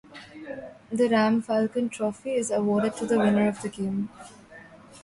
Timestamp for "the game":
3.61-4.09